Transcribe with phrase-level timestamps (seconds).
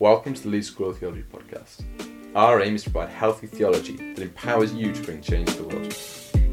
[0.00, 1.84] Welcome to the Leeds School of Theology podcast.
[2.34, 5.68] Our aim is to provide healthy theology that empowers you to bring change to the
[5.68, 5.96] world.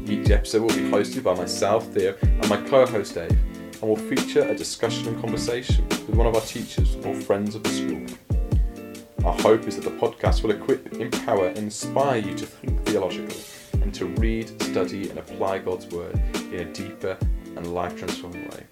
[0.08, 3.96] Each episode will be hosted by myself, Theo, and my co host Dave, and will
[3.96, 9.26] feature a discussion and conversation with one of our teachers or friends of the school.
[9.26, 13.42] Our hope is that the podcast will equip, empower, and inspire you to think theologically
[13.82, 17.18] and to read, study, and apply God's Word in a deeper
[17.56, 18.66] and life transforming way.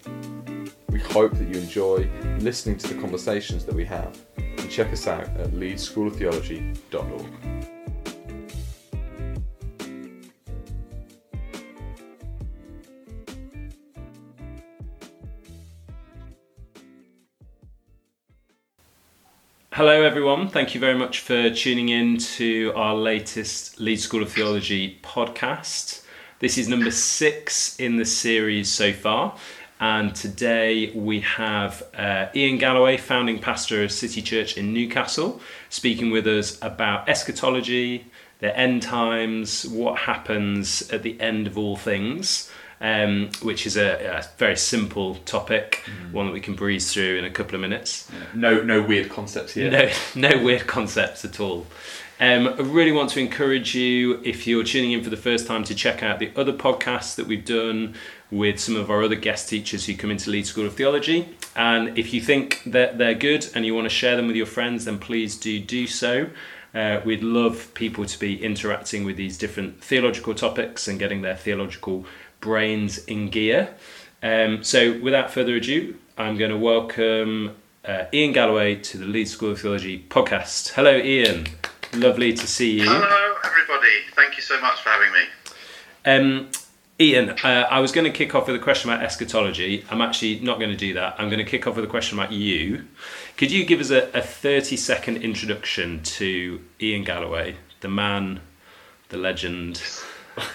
[0.90, 2.08] We hope that you enjoy
[2.38, 4.16] listening to the conversations that we have
[4.60, 7.26] and check us out at leedsschooloftheology.org.
[19.72, 20.48] Hello, everyone.
[20.48, 26.04] Thank you very much for tuning in to our latest Leeds School of Theology podcast.
[26.40, 29.36] This is number six in the series so far.
[29.80, 36.10] And today we have uh, Ian Galloway, founding pastor of City Church in Newcastle, speaking
[36.10, 38.04] with us about eschatology,
[38.40, 42.50] the end times, what happens at the end of all things.
[42.82, 46.12] Um, which is a, a, very simple topic, mm.
[46.12, 48.10] one that we can breeze through in a couple of minutes.
[48.10, 48.26] Yeah.
[48.32, 49.70] No, no weird concepts here.
[49.70, 49.90] No,
[50.30, 51.66] no weird concepts at all.
[52.20, 55.64] Um, I really want to encourage you, if you're tuning in for the first time,
[55.64, 57.94] to check out the other podcasts that we've done
[58.30, 61.34] with some of our other guest teachers who come into Leeds School of Theology.
[61.56, 64.44] And if you think that they're good and you want to share them with your
[64.44, 66.28] friends, then please do do so.
[66.74, 71.36] Uh, we'd love people to be interacting with these different theological topics and getting their
[71.36, 72.04] theological
[72.40, 73.74] brains in gear.
[74.22, 79.30] Um, so, without further ado, I'm going to welcome uh, Ian Galloway to the Leeds
[79.30, 80.72] School of Theology podcast.
[80.74, 81.46] Hello, Ian.
[81.94, 82.88] Lovely to see you.
[82.88, 83.88] Hello, everybody.
[84.14, 85.24] Thank you so much for having me.
[86.04, 86.50] Um,
[87.00, 89.84] Ian, uh, I was going to kick off with a question about eschatology.
[89.90, 91.16] I'm actually not going to do that.
[91.18, 92.84] I'm going to kick off with a question about you.
[93.36, 98.40] Could you give us a, a 30 second introduction to Ian Galloway, the man,
[99.08, 99.78] the legend?
[99.78, 100.46] 30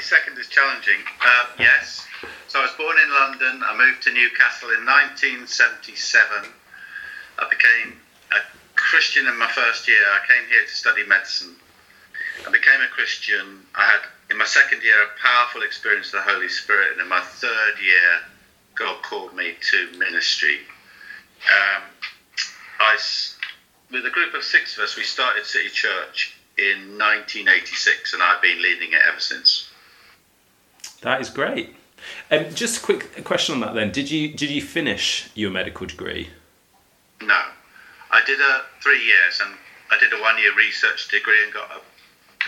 [0.00, 0.98] seconds is challenging.
[1.20, 2.06] Uh, yes.
[2.48, 3.62] So I was born in London.
[3.64, 6.50] I moved to Newcastle in 1977.
[7.38, 8.00] I became
[8.32, 8.40] a
[8.78, 10.00] Christian in my first year.
[10.12, 11.54] I came here to study medicine.
[12.46, 13.66] I became a Christian.
[13.74, 14.00] I had,
[14.30, 16.92] in my second year, a powerful experience of the Holy Spirit.
[16.92, 18.20] And in my third year,
[18.74, 20.60] God called me to ministry.
[21.50, 21.82] Um,
[22.80, 22.96] I,
[23.90, 28.42] with a group of six of us, we started City Church in 1986, and I've
[28.42, 29.70] been leading it ever since.
[31.02, 31.74] That is great.
[32.30, 33.90] Um, just a quick question on that then.
[33.90, 36.30] Did you did you finish your medical degree?
[37.20, 37.42] No,
[38.10, 39.54] I did a three years, and
[39.90, 41.80] I did a one year research degree and got a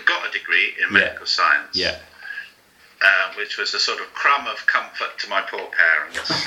[0.04, 1.24] got a degree in medical yeah.
[1.24, 1.76] science.
[1.76, 1.98] Yeah.
[3.02, 6.28] Uh, which was a sort of crumb of comfort to my poor parents.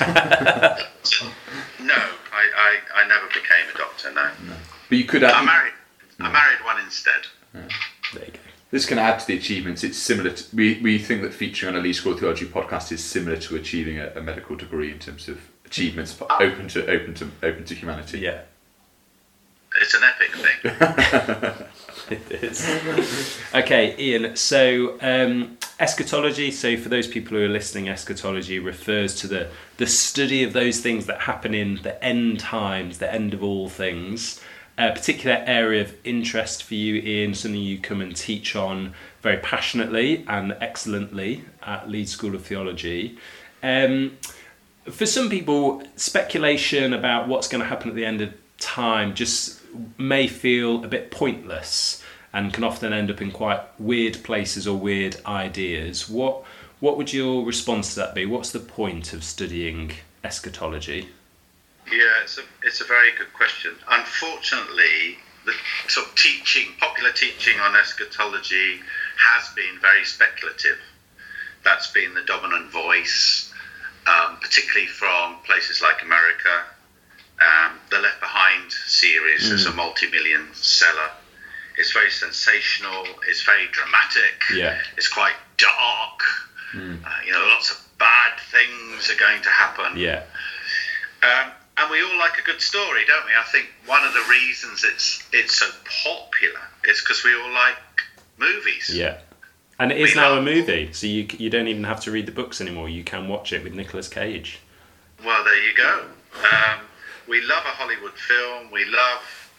[1.80, 1.94] no,
[2.32, 4.12] I, I, I never became a doctor.
[4.12, 4.30] No.
[4.46, 4.54] no.
[4.88, 5.22] But you could.
[5.22, 5.72] Have, I married.
[6.20, 7.26] I married one instead.
[7.52, 7.62] Yeah.
[8.14, 8.38] There you go.
[8.70, 9.82] This can add to the achievements.
[9.82, 10.30] It's similar.
[10.30, 13.56] To, we, we think that featuring on a Leeds School Theology podcast is similar to
[13.56, 16.26] achieving a, a medical degree in terms of achievements oh.
[16.38, 18.20] open to open to open to humanity.
[18.20, 18.42] Yeah.
[19.80, 21.66] It's an epic thing.
[22.10, 23.38] it is.
[23.54, 24.36] okay, Ian.
[24.36, 26.50] So um, eschatology.
[26.50, 30.80] So for those people who are listening, eschatology refers to the the study of those
[30.80, 34.40] things that happen in the end times, the end of all things
[34.76, 38.92] a particular area of interest for you, Ian, something you come and teach on
[39.22, 43.16] very passionately and excellently at Leeds School of Theology.
[43.62, 44.18] Um,
[44.90, 49.60] for some people, speculation about what's going to happen at the end of time just
[49.98, 52.02] may feel a bit pointless
[52.32, 56.08] and can often end up in quite weird places or weird ideas.
[56.08, 56.44] What
[56.80, 58.26] what would your response to that be?
[58.26, 59.92] What's the point of studying
[60.22, 61.08] eschatology?
[61.90, 63.72] Yeah, it's a, it's a very good question.
[63.90, 65.52] Unfortunately, the
[65.88, 68.80] sort of teaching, popular teaching on eschatology
[69.16, 70.78] has been very speculative.
[71.64, 73.52] That's been the dominant voice,
[74.06, 76.64] um, particularly from places like America.
[77.40, 79.52] Um, the Left Behind series mm.
[79.52, 79.76] is a mm.
[79.76, 81.10] multi-million seller.
[81.76, 83.04] It's very sensational.
[83.28, 84.42] It's very dramatic.
[84.54, 84.78] Yeah.
[84.96, 86.20] It's quite dark.
[86.72, 87.04] Mm.
[87.04, 89.96] Uh, you know, lots of bad things are going to happen.
[89.96, 90.22] Yeah.
[91.22, 93.32] Um, and we all like a good story, don't we?
[93.38, 95.66] I think one of the reasons it's it's so
[96.04, 97.76] popular is because we all like
[98.38, 98.90] movies.
[98.92, 99.18] Yeah,
[99.78, 102.26] and it is we now a movie, so you you don't even have to read
[102.26, 102.88] the books anymore.
[102.88, 104.60] You can watch it with Nicolas Cage.
[105.24, 106.04] Well, there you go.
[106.36, 106.80] Um,
[107.28, 108.70] we love a Hollywood film.
[108.70, 109.50] We love,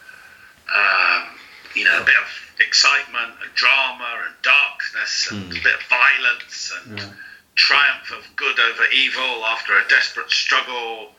[0.74, 1.38] um,
[1.74, 2.28] you know, a bit of
[2.60, 5.60] excitement and drama and darkness and mm.
[5.60, 7.08] a bit of violence and yeah.
[7.54, 11.10] triumph of good over evil after a desperate struggle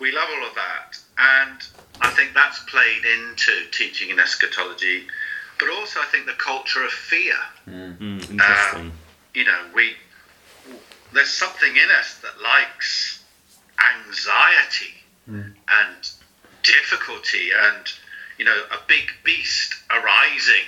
[0.00, 0.98] we love all of that.
[1.18, 1.62] And
[2.00, 5.06] I think that's played into teaching in eschatology,
[5.58, 7.36] but also I think the culture of fear.
[7.68, 8.92] Mm, interesting.
[9.34, 9.92] You know, we
[11.12, 13.22] there's something in us that likes
[14.06, 14.94] anxiety
[15.30, 15.52] Mm.
[15.68, 16.10] and
[16.64, 17.92] difficulty and
[18.36, 20.66] you know a big beast arising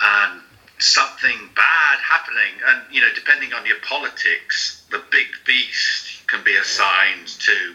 [0.00, 0.40] and
[0.78, 2.54] something bad happening.
[2.66, 7.74] And you know depending on your politics the big beast can be assigned to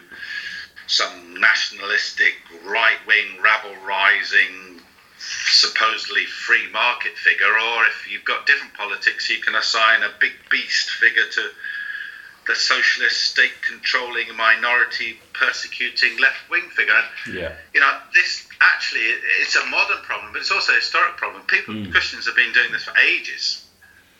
[0.88, 2.34] some nationalistic
[2.66, 4.82] right-wing rabble rising
[5.18, 7.58] supposedly free market figure.
[7.58, 11.48] Or if you've got different politics you can assign a big beast figure to
[12.46, 17.52] the socialist state controlling minority persecuting left wing figure and Yeah.
[17.74, 19.02] you know, this actually
[19.40, 21.42] it's a modern problem, but it's also a historic problem.
[21.46, 21.90] People, Mm.
[21.90, 23.64] Christians have been doing this for ages,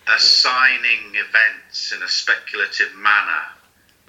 [0.08, 3.44] assigning events in a speculative manner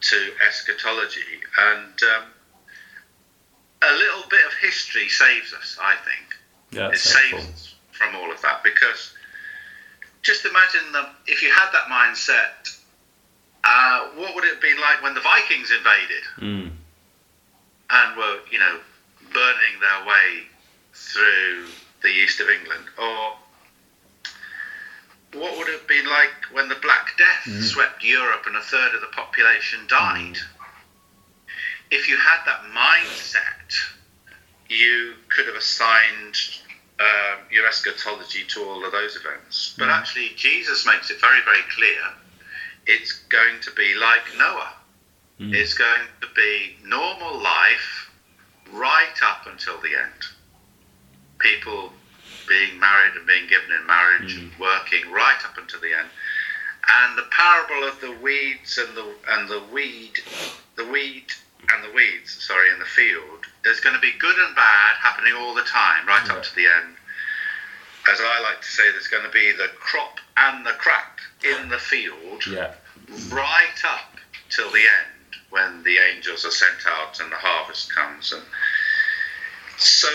[0.02, 2.24] to eschatology, and um,
[3.82, 5.78] a little bit of history saves us.
[5.80, 6.36] I think
[6.72, 7.54] Yeah, it saves helpful.
[7.54, 9.14] us from all of that because
[10.24, 12.74] just imagine that if you had that mindset.
[13.70, 16.24] Uh, what would it have been like when the Vikings invaded?
[16.40, 16.72] Mm.
[17.90, 18.80] and were, you know,
[19.34, 20.44] burning their way
[20.94, 21.66] through
[22.02, 22.86] the east of England?
[22.98, 23.34] Or
[25.34, 28.96] what would it have been like when the Black Death swept Europe and a third
[28.96, 30.38] of the population died?
[31.92, 33.74] If you had that mindset,
[34.70, 36.36] you could have assigned
[37.00, 39.76] um, your eschatology to all of those events.
[39.78, 42.02] But actually, Jesus makes it very, very clear
[42.88, 44.74] it's going to be like Noah.
[45.40, 45.54] Mm.
[45.54, 48.10] It's going to be normal life
[48.72, 50.24] right up until the end.
[51.40, 51.92] People
[52.48, 56.08] being married and being given in marriage and working right up until the end.
[56.90, 60.14] And the parable of the weeds and the and the weed,
[60.78, 61.26] the weed
[61.70, 65.34] and the weeds, sorry, in the field, there's going to be good and bad happening
[65.34, 66.96] all the time, right up to the end.
[68.10, 71.70] As I like to say, there's going to be the crop and the crack in
[71.70, 72.74] the field Yeah.
[73.30, 74.16] right up
[74.50, 78.44] till the end when the angels are sent out and the harvest comes and
[79.78, 80.10] so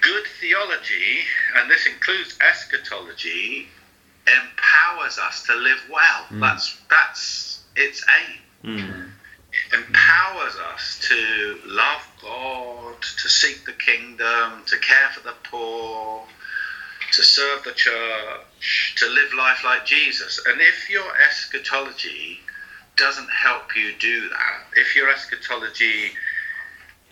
[0.00, 1.24] good theology
[1.56, 3.66] and this includes eschatology
[4.26, 9.10] empowers us to live well that's that's its aim Mm.
[9.52, 16.26] it empowers us to love God, to seek the kingdom, to care for the poor,
[17.14, 20.40] to serve the church, to live life like Jesus.
[20.46, 22.40] And if your eschatology
[22.96, 26.12] doesn't help you do that, if your eschatology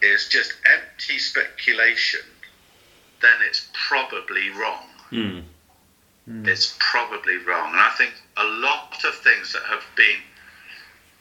[0.00, 2.20] is just empty speculation,
[3.20, 4.86] then it's probably wrong
[6.28, 6.46] Mm.
[6.46, 7.72] it's probably wrong.
[7.72, 10.18] And I think a lot of things that have been,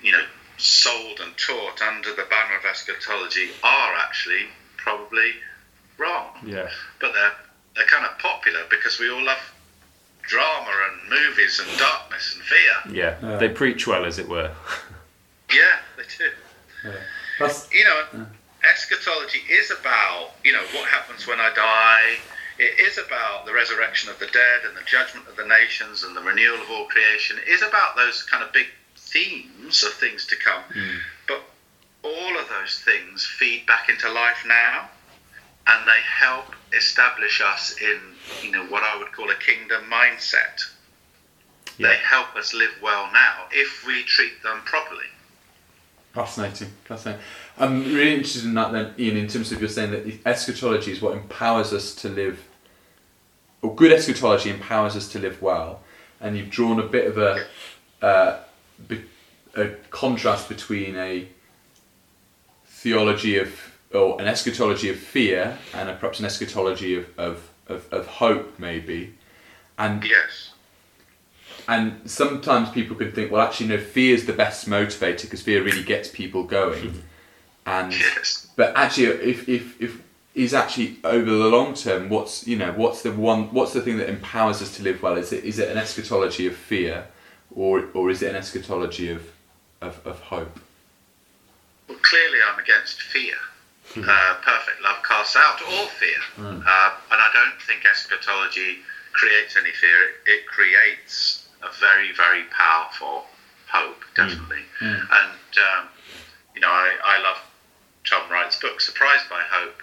[0.01, 0.23] you know,
[0.57, 4.45] sold and taught under the banner of eschatology are actually
[4.77, 5.31] probably
[5.97, 6.37] wrong.
[6.45, 6.69] Yeah.
[6.99, 7.33] But they're
[7.75, 9.53] they're kind of popular because we all love
[10.21, 12.95] drama and movies and darkness and fear.
[12.95, 13.17] Yeah.
[13.21, 13.37] Yeah.
[13.37, 14.51] They preach well, as it were.
[15.51, 16.93] Yeah, they do.
[17.39, 18.25] That's you know,
[18.69, 22.17] eschatology is about, you know, what happens when I die.
[22.59, 26.15] It is about the resurrection of the dead and the judgment of the nations and
[26.15, 27.37] the renewal of all creation.
[27.45, 30.61] It is about those kind of big themes of things to come.
[30.73, 30.97] Mm.
[31.27, 31.41] But
[32.03, 34.89] all of those things feed back into life now
[35.71, 37.99] and they help establish us in,
[38.43, 40.61] you know, what I would call a kingdom mindset.
[41.79, 45.05] They help us live well now if we treat them properly.
[46.13, 47.21] Fascinating, fascinating.
[47.57, 51.01] I'm really interested in that then, Ian, in terms of you're saying that eschatology is
[51.01, 52.43] what empowers us to live,
[53.61, 55.81] or good eschatology empowers us to live well,
[56.19, 57.47] and you've drawn a bit of a,
[58.01, 58.39] uh,
[59.55, 61.27] a contrast between a
[62.65, 67.91] theology of, or an eschatology of fear, and a, perhaps an eschatology of, of, of,
[67.91, 69.13] of hope, maybe.
[69.77, 70.53] And Yes.
[71.67, 75.63] and sometimes people can think, well, actually, no, fear is the best motivator because fear
[75.63, 76.89] really gets people going.
[76.89, 76.99] Mm-hmm.
[77.65, 78.47] and Yes.
[78.55, 80.01] but actually, if if if
[80.33, 83.97] is actually over the long term, what's you know what's the one what's the thing
[83.97, 85.17] that empowers us to live well?
[85.17, 87.07] Is it is it an eschatology of fear,
[87.53, 89.29] or or is it an eschatology of
[89.81, 90.59] of, of hope?
[91.87, 93.35] Well, clearly, I'm against fear.
[93.97, 96.17] Uh, perfect love casts out all fear.
[96.65, 98.77] Uh, and I don't think eschatology
[99.13, 100.03] creates any fear.
[100.03, 103.25] It, it creates a very, very powerful
[103.69, 104.63] hope, definitely.
[105.11, 105.87] And, um,
[106.55, 107.37] you know, I, I love
[108.09, 109.81] Tom Wright's book, Surprised by Hope.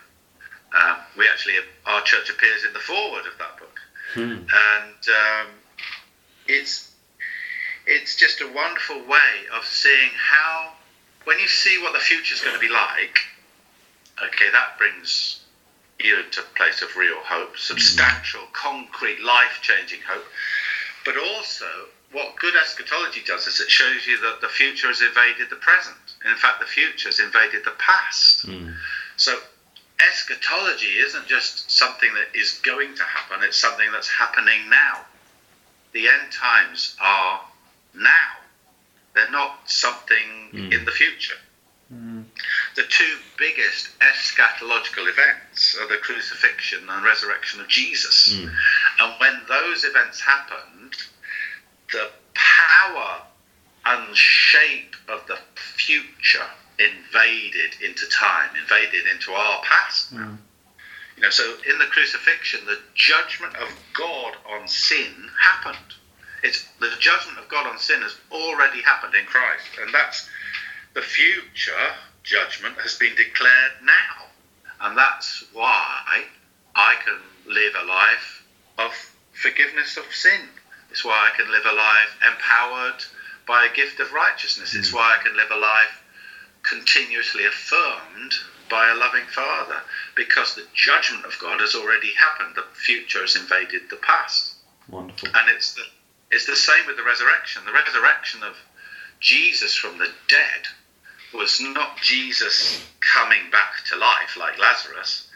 [0.75, 1.55] Um, we actually,
[1.87, 3.79] our church appears in the foreword of that book.
[4.53, 5.47] And um,
[6.47, 6.91] it's,
[7.87, 10.73] it's just a wonderful way of seeing how
[11.25, 13.19] when you see what the future is going to be like,
[14.27, 15.41] okay, that brings
[16.01, 18.53] you into a place of real hope, substantial, mm.
[18.53, 20.25] concrete, life changing hope.
[21.05, 21.67] But also,
[22.13, 25.97] what good eschatology does is it shows you that the future has invaded the present.
[26.23, 28.47] And in fact, the future has invaded the past.
[28.47, 28.75] Mm.
[29.17, 29.37] So,
[30.01, 35.01] eschatology isn't just something that is going to happen, it's something that's happening now.
[35.93, 37.41] The end times are
[37.95, 38.31] now,
[39.15, 40.73] they're not something mm.
[40.73, 41.35] in the future.
[41.90, 48.37] The two biggest eschatological events are the crucifixion and resurrection of Jesus.
[48.37, 48.49] Hmm.
[49.00, 50.95] And when those events happened,
[51.92, 53.23] the power
[53.87, 56.47] and shape of the future
[56.78, 60.12] invaded into time, invaded into our past.
[60.12, 60.26] now.
[60.26, 60.35] Hmm.
[61.16, 65.95] You know, so in the crucifixion, the judgment of God on sin happened.
[66.45, 70.28] It's the judgment of God on sin has already happened in Christ, and that's
[70.95, 74.26] the future judgment has been declared now,
[74.80, 76.25] and that's why
[76.75, 78.45] I can live a life
[78.78, 78.92] of
[79.33, 80.42] forgiveness of sin.
[80.90, 83.04] It's why I can live a life empowered
[83.47, 84.75] by a gift of righteousness.
[84.75, 84.97] It's hmm.
[84.97, 86.02] why I can live a life
[86.62, 88.35] continuously affirmed
[88.68, 89.80] by a loving Father,
[90.14, 92.54] because the judgment of God has already happened.
[92.54, 94.54] The future has invaded the past.
[94.88, 95.28] Wonderful.
[95.35, 95.83] And it's the
[96.30, 97.64] it's the same with the resurrection.
[97.64, 98.54] The resurrection of
[99.21, 100.67] Jesus from the dead
[101.35, 105.29] was not Jesus coming back to life like Lazarus.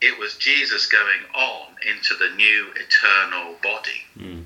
[0.00, 4.02] It was Jesus going on into the new eternal body.
[4.14, 4.40] Hmm.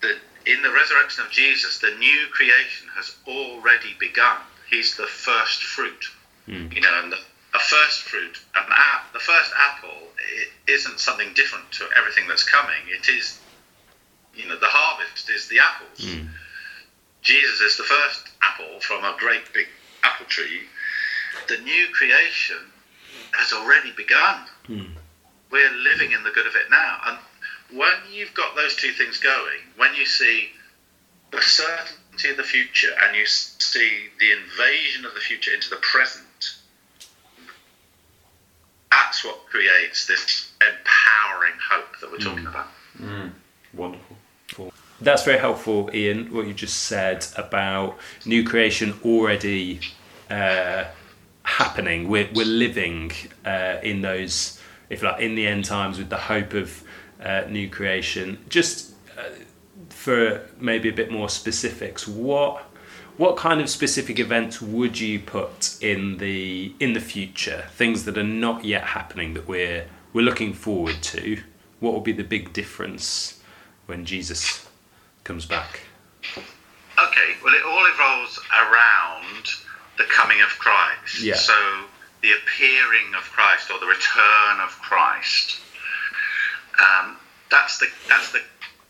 [0.00, 0.16] The,
[0.46, 4.38] in the resurrection of Jesus, the new creation has already begun.
[4.70, 6.04] He's the first fruit.
[6.46, 6.68] Hmm.
[6.72, 7.18] You know, and the,
[7.54, 12.44] a first fruit, an app, the first apple, it isn't something different to everything that's
[12.44, 12.82] coming.
[12.88, 13.38] It is
[14.36, 16.12] you know, the harvest is the apples.
[16.12, 16.26] Hmm.
[17.26, 19.66] Jesus is the first apple from a great big
[20.04, 20.60] apple tree.
[21.48, 22.58] The new creation
[23.32, 24.42] has already begun.
[24.66, 24.92] Hmm.
[25.50, 27.00] We're living in the good of it now.
[27.04, 27.18] And
[27.76, 30.50] when you've got those two things going, when you see
[31.32, 35.76] the certainty of the future and you see the invasion of the future into the
[35.82, 36.54] present,
[38.92, 42.46] that's what creates this empowering hope that we're talking hmm.
[42.46, 42.66] about.
[42.96, 43.28] Hmm.
[43.74, 44.05] Wonderful.
[45.00, 46.32] That's very helpful, Ian.
[46.32, 49.80] What you just said about new creation already
[50.30, 50.84] uh,
[51.42, 52.08] happening.
[52.08, 53.12] We're we're living
[53.44, 56.82] uh, in those, if like in the end times, with the hope of
[57.22, 58.38] uh, new creation.
[58.48, 59.22] Just uh,
[59.90, 62.64] for maybe a bit more specifics, what
[63.18, 67.66] what kind of specific events would you put in the in the future?
[67.72, 71.42] Things that are not yet happening that we're we're looking forward to.
[71.80, 73.42] What will be the big difference
[73.84, 74.65] when Jesus
[75.26, 75.80] comes back?
[76.36, 79.50] Okay, well, it all revolves around
[79.98, 81.20] the coming of Christ.
[81.20, 81.34] Yeah.
[81.34, 81.52] So
[82.22, 85.58] the appearing of Christ or the return of Christ.
[86.80, 87.16] Um,
[87.50, 88.40] that's the that's the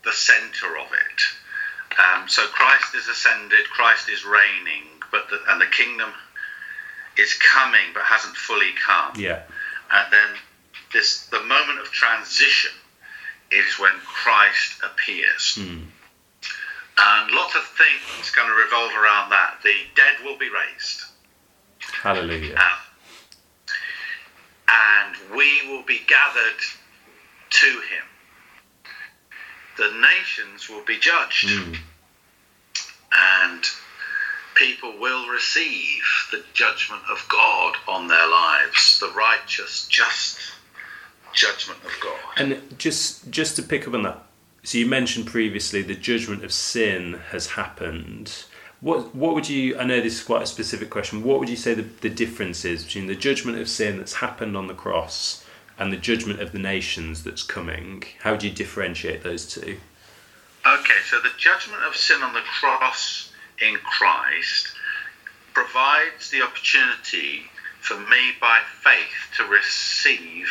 [0.05, 1.99] the center of it.
[1.99, 6.11] Um, so Christ is ascended, Christ is reigning, but the, and the kingdom
[7.17, 9.19] is coming but hasn't fully come.
[9.19, 9.43] Yeah.
[9.91, 10.29] And then
[10.93, 12.73] this the moment of transition
[13.51, 15.59] is when Christ appears.
[16.99, 19.59] And lots of things kind of revolve around that.
[19.63, 21.03] The dead will be raised.
[22.03, 22.57] Hallelujah.
[22.57, 23.75] Um,
[24.69, 26.61] and we will be gathered
[27.51, 28.05] to him.
[29.77, 31.49] The nations will be judged.
[33.13, 33.65] And
[34.55, 40.39] people will receive the judgment of God on their lives, the righteous, just
[41.33, 42.19] judgment of God.
[42.39, 44.26] And just just to pick up on that,
[44.67, 48.47] so you mentioned previously the judgment of sin has happened.
[48.81, 49.79] What what would you?
[49.79, 51.23] I know this is quite a specific question.
[51.23, 54.57] What would you say the, the difference is between the judgment of sin that's happened
[54.57, 55.45] on the cross
[55.79, 58.03] and the judgment of the nations that's coming?
[58.23, 59.79] How would you differentiate those two?
[60.67, 63.31] Okay, so the judgment of sin on the cross
[63.63, 64.73] in Christ
[65.55, 67.45] provides the opportunity
[67.79, 70.49] for me by faith to receive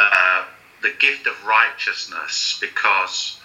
[0.00, 0.46] uh,
[0.82, 3.38] the gift of righteousness because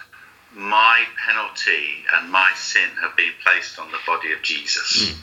[0.52, 5.14] my penalty and my sin have been placed on the body of Jesus.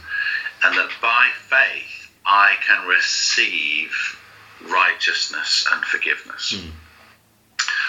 [0.64, 3.92] And that by faith I can receive
[4.70, 6.54] righteousness and forgiveness.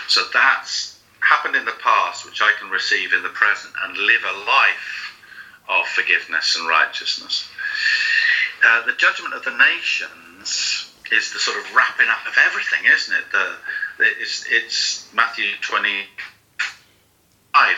[0.09, 4.23] So that's happened in the past, which I can receive in the present and live
[4.25, 5.12] a life
[5.68, 7.49] of forgiveness and righteousness.
[8.64, 13.14] Uh, the judgment of the nations is the sort of wrapping up of everything, isn't
[13.14, 13.25] it?
[13.33, 13.56] The
[13.99, 16.07] it's, it's Matthew 25.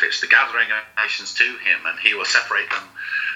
[0.03, 2.83] It's the gathering of nations to him, and he will separate them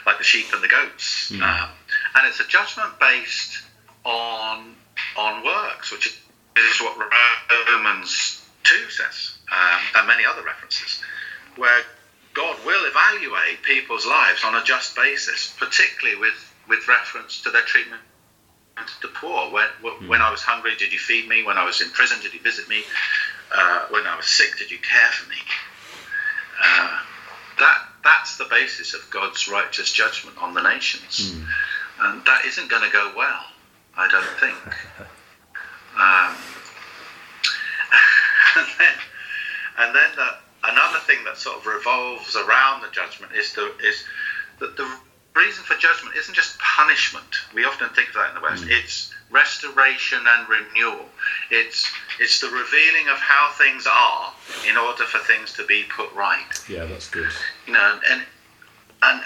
[0.06, 1.30] like the sheep and the goats.
[1.32, 1.70] Um,
[2.14, 3.62] and it's a judgment based
[4.04, 4.74] on
[5.16, 6.06] on works, which
[6.56, 6.98] is what
[7.68, 11.00] Romans two says, um, and many other references,
[11.56, 11.82] where
[12.34, 17.62] God will evaluate people's lives on a just basis, particularly with with reference to their
[17.62, 18.02] treatment
[19.02, 19.50] the poor.
[19.50, 19.66] When
[20.08, 21.42] when I was hungry, did you feed me?
[21.42, 22.82] When I was in prison, did you visit me?
[23.54, 25.36] Uh, when I was sick, did you care for me?
[26.62, 26.98] Uh,
[27.58, 31.34] that that's the basis of God's righteous judgment on the nations,
[32.00, 33.44] and that isn't going to go well.
[33.96, 34.56] I don't think.
[35.92, 36.34] Um,
[38.56, 38.94] and then,
[39.78, 40.28] and then the,
[40.64, 44.04] another thing that sort of revolves around the judgment is the is
[44.58, 44.88] that the
[45.34, 47.26] reason for judgment isn't just punishment.
[47.54, 48.64] We often think of that in the West.
[48.64, 48.78] Mm.
[48.82, 51.06] It's restoration and renewal.
[51.50, 54.32] It's it's the revealing of how things are
[54.68, 56.46] in order for things to be put right.
[56.68, 57.30] Yeah, that's good.
[57.66, 58.22] You know, and
[59.02, 59.22] and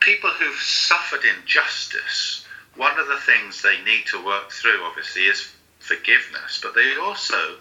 [0.00, 5.48] people who've suffered injustice, one of the things they need to work through, obviously, is
[5.80, 7.56] forgiveness, but they also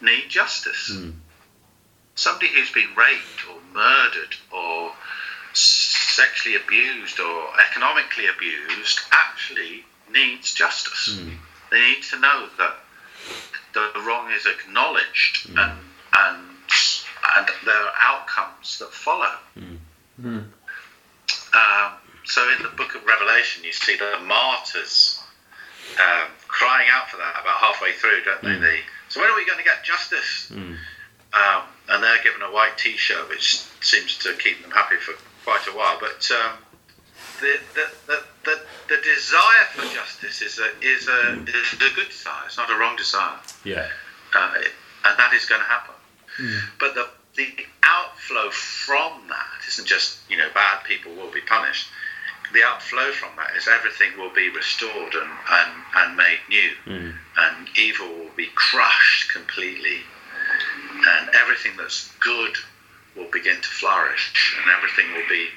[0.00, 0.92] need justice.
[0.94, 1.14] Mm.
[2.14, 4.92] Somebody who's been raped or murdered or
[5.56, 11.18] sexually abused or economically abused actually needs justice.
[11.70, 12.76] They need to know that
[13.74, 15.78] the wrong is acknowledged and
[16.16, 16.42] and
[17.36, 19.32] and there are outcomes that follow.
[21.54, 21.92] Um,
[22.24, 25.20] so in the book of Revelation, you see the martyrs
[25.98, 28.58] um, crying out for that about halfway through, don't they?
[28.58, 30.50] They so when are we going to get justice?
[31.32, 35.14] Um, and they're given a white T-shirt, which seems to keep them happy for
[35.46, 35.96] quite a while.
[36.00, 36.58] But um,
[37.40, 37.86] the, the,
[38.44, 42.42] the, the, desire for justice is a is a is a good desire.
[42.46, 43.86] It's not a wrong desire Yeah.
[44.34, 44.52] uh,
[45.04, 45.94] and that is going to happen.
[46.80, 47.48] But the the
[47.82, 51.86] outflow from that isn't just you know bad people will be punished.
[52.52, 56.70] The outflow from that is everything will be restored and and, and made new,
[57.38, 60.00] and evil will be crushed completely,
[61.14, 62.56] and everything that's good
[63.16, 65.48] will begin to flourish, and everything will be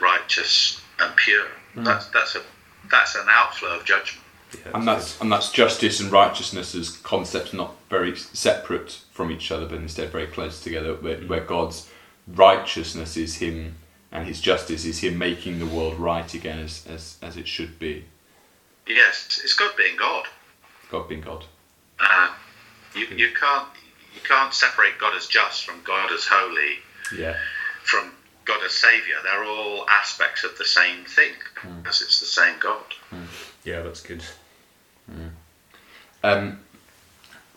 [0.00, 1.46] righteous and pure.
[1.76, 2.42] That's that's a
[2.90, 4.24] that's an outflow of judgment.
[4.54, 9.52] yeah And that's and that's justice and righteousness as concepts not very separate from each
[9.52, 10.94] other, but instead very close together.
[10.94, 11.88] Where, where God's
[12.26, 13.76] righteousness is Him
[14.10, 17.78] and His justice is Him making the world right again as as, as it should
[17.78, 18.04] be.
[18.86, 20.24] Yes, it's God being God.
[20.90, 21.44] God being God.
[22.00, 22.32] Uh,
[22.94, 23.68] you, you can't
[24.18, 26.78] you can't separate God as just from God as holy
[27.16, 27.36] yeah.
[27.84, 28.12] from
[28.44, 29.16] God as Savior.
[29.22, 31.32] They're all aspects of the same thing
[31.78, 32.82] because it's the same God.
[33.64, 34.22] Yeah, that's good.
[36.22, 36.60] Um,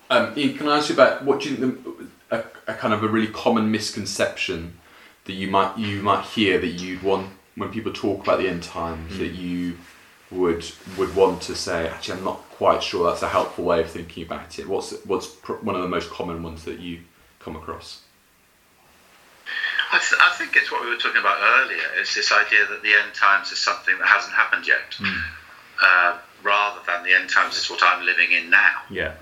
[0.09, 2.93] um, Ian, can I ask you about what do you think the, a, a kind
[2.93, 4.77] of a really common misconception
[5.25, 8.63] that you might you might hear that you'd want when people talk about the end
[8.63, 9.77] times that you
[10.31, 10.65] would
[10.97, 14.23] would want to say actually I'm not quite sure that's a helpful way of thinking
[14.23, 14.67] about it.
[14.67, 17.01] What's what's pr- one of the most common ones that you
[17.39, 18.01] come across?
[19.93, 21.83] I, th- I think it's what we were talking about earlier.
[21.99, 24.95] It's this idea that the end times is something that hasn't happened yet,
[25.81, 28.83] uh, rather than the end times is what I'm living in now.
[28.89, 29.15] Yeah.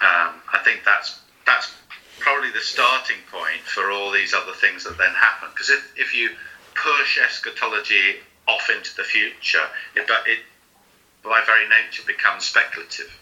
[0.00, 1.74] Um, I think that's that's
[2.20, 5.48] probably the starting point for all these other things that then happen.
[5.54, 6.30] Because if, if you
[6.74, 8.16] push eschatology
[8.48, 9.62] off into the future,
[9.94, 10.40] it, but it
[11.22, 13.12] by very nature becomes speculative.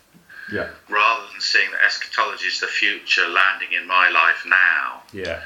[0.50, 0.68] Yeah.
[0.88, 5.40] Rather than seeing that eschatology is the future landing in my life now Yeah.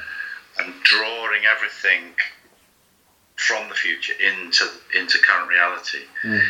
[0.59, 2.15] and drawing everything
[3.37, 6.05] from the future into into current reality.
[6.23, 6.45] Mm.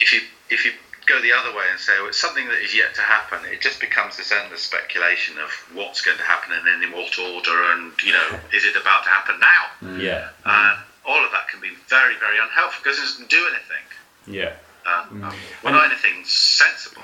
[0.00, 0.72] If you if you
[1.06, 3.60] go the other way and say well, it's something that is yet to happen, it
[3.60, 7.92] just becomes this endless speculation of what's going to happen and in what order, and
[8.02, 9.98] you know, is it about to happen now?
[10.02, 10.30] Yeah.
[10.44, 13.84] And all of that can be very very unhelpful because it doesn't do anything.
[14.26, 14.54] Yeah.
[14.86, 15.24] Um, mm.
[15.24, 17.02] um well, not anything sensible.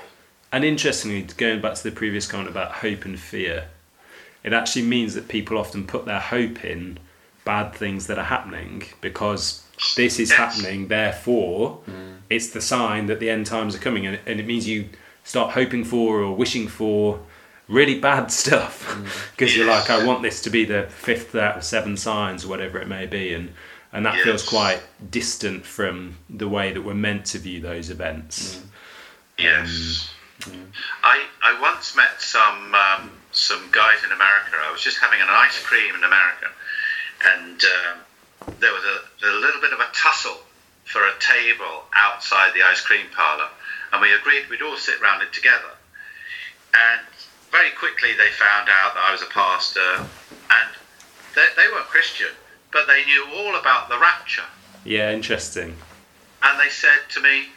[0.51, 3.67] And interestingly, going back to the previous comment about hope and fear,
[4.43, 6.99] it actually means that people often put their hope in
[7.45, 9.63] bad things that are happening because
[9.95, 10.37] this is Yes.
[10.37, 12.17] happening, therefore, mm.
[12.29, 14.05] it's the sign that the end times are coming.
[14.05, 14.89] And, and it means you
[15.23, 17.19] start hoping for or wishing for
[17.69, 19.31] really bad stuff mm.
[19.31, 22.49] because you're like, I want this to be the fifth out of seven signs or
[22.49, 23.33] whatever it may be.
[23.33, 23.53] And,
[23.93, 28.61] and that feels quite distant from the way that we're meant to view those events.
[29.37, 30.13] Yes.
[31.03, 34.57] I, I once met some um, some guys in America.
[34.59, 36.47] I was just having an ice cream in America,
[37.25, 40.39] and um, there was a, a little bit of a tussle
[40.85, 43.49] for a table outside the ice cream parlor,
[43.93, 45.77] and we agreed we'd all sit round it together.
[46.73, 47.01] And
[47.51, 50.07] very quickly they found out that I was a pastor,
[50.49, 50.69] and
[51.35, 52.33] they, they weren't Christian,
[52.71, 54.45] but they knew all about the rapture.
[54.83, 55.77] Yeah, interesting.
[56.43, 57.49] And they said to me,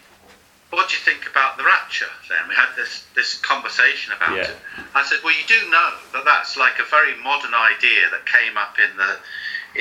[0.70, 2.10] what do you think about the rapture?
[2.28, 4.42] Then we had this this conversation about Yeah.
[4.50, 4.56] it.
[4.94, 8.56] I said, well, you do know that that's like a very modern idea that came
[8.58, 9.16] up in the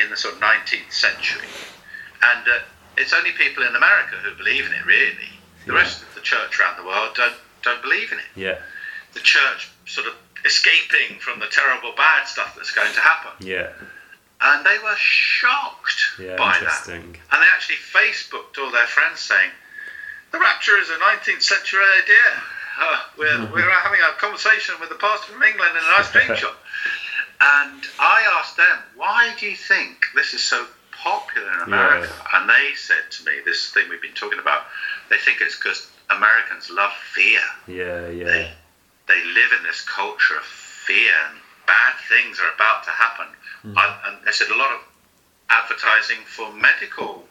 [0.01, 1.45] in the sort of 19th century,
[2.23, 2.59] and uh,
[2.97, 4.85] it's only people in America who believe in it.
[4.85, 5.29] Really,
[5.65, 5.79] the Yeah.
[5.79, 8.25] rest of the church around the world don't don't believe in it.
[8.35, 8.57] Yeah.
[9.13, 10.13] The church sort of
[10.45, 13.69] escaping from the terrible bad stuff that's going to happen, Yeah.
[14.43, 16.35] And they were shocked Yeah.
[16.35, 16.61] by that.
[16.61, 17.17] Interesting.
[17.31, 19.49] And they actually Facebooked all their friends saying,
[20.31, 22.43] the rapture is a 19th century idea.
[22.79, 26.35] Uh, we're, we're having a conversation with the pastor from England in an ice cream
[26.35, 26.57] shop.
[27.41, 32.11] And I asked them, why do you think this is so popular in America?
[32.33, 34.63] And they said to me, this thing we've been talking about,
[35.09, 37.41] they think it's because Americans love fear.
[37.67, 38.07] Yeah.
[38.09, 38.25] Yeah.
[38.25, 38.51] They,
[39.07, 43.27] they live in this culture of fear and bad things are about to happen.
[43.77, 44.81] I, and they said a lot of
[45.49, 47.23] advertising for medical,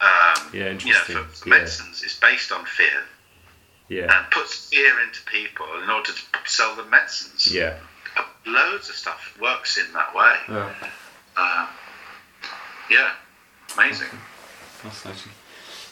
[0.00, 1.56] um, Yeah, you know, for, for Yeah.
[1.58, 3.04] medicines is based on fear
[3.88, 4.16] Yeah.
[4.18, 7.46] and puts fear into people in order to sell them medicines.
[7.52, 7.78] Yeah.
[8.46, 10.36] Loads of stuff works in that way.
[10.48, 10.72] Yeah.
[11.36, 11.66] Uh,
[12.90, 13.10] yeah,
[13.76, 14.08] amazing.
[14.82, 15.32] Fascinating.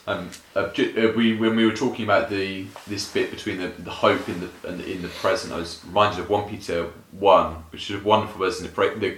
[0.06, 0.68] Um, uh,
[1.16, 4.68] we when we were talking about the this bit between the, the hope in the
[4.68, 8.38] and in the present, I was reminded of one Peter one, which is a wonderful
[8.38, 8.60] verse.
[8.60, 9.16] In the, pra- the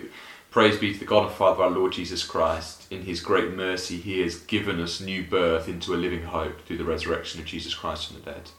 [0.51, 2.87] praise be to the God and Father of our Lord Jesus Christ.
[2.91, 6.79] In His great mercy, He has given us new birth into a living hope through
[6.79, 8.51] the resurrection of Jesus Christ from the dead.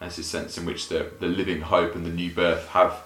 [0.00, 3.02] That's a sense in which the the living hope and the new birth have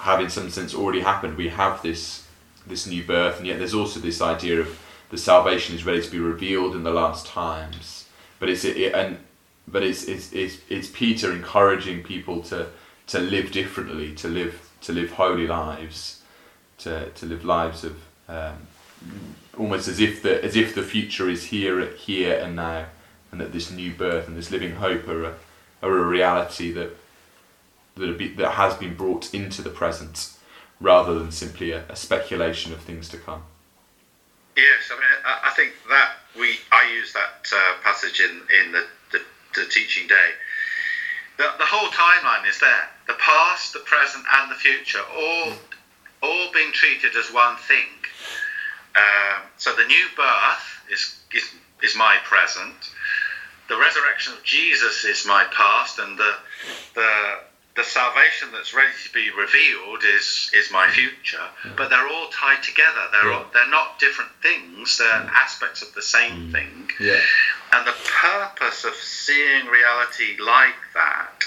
[0.00, 1.38] have in some sense already happened.
[1.38, 2.26] We have this
[2.66, 4.78] this new birth, and yet there's also this idea of
[5.10, 8.08] the salvation is ready to be revealed in the last times.
[8.38, 9.18] But it's it, and
[9.66, 12.68] but it's, it's it's it's Peter encouraging people to
[13.08, 16.22] to live differently, to live to live holy lives,
[16.78, 17.96] to to live lives of
[18.28, 18.66] um,
[19.58, 22.86] almost as if the as if the future is here here and now,
[23.32, 25.34] and that this new birth and this living hope are a,
[25.82, 26.96] are a reality that
[27.96, 30.32] that, be, that has been brought into the present,
[30.80, 33.42] rather than simply a, a speculation of things to come.
[34.58, 38.72] Yes, I mean, I, I think that we I use that uh, passage in in
[38.72, 39.20] the, the,
[39.54, 40.30] the teaching day.
[41.36, 45.52] The, the whole timeline is there: the past, the present, and the future, all
[46.24, 47.86] all being treated as one thing.
[48.96, 51.44] Um, so the new birth is, is
[51.80, 52.90] is my present.
[53.68, 56.34] The resurrection of Jesus is my past, and the
[56.94, 57.38] the
[57.78, 61.46] the salvation that's ready to be revealed is is my future.
[61.76, 63.06] But they're all tied together.
[63.12, 64.98] They're all, they're not different things.
[64.98, 66.90] They're aspects of the same thing.
[66.98, 67.20] Yeah.
[67.72, 71.44] And the purpose of seeing reality like that